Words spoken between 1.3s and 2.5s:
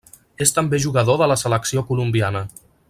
la selecció colombiana.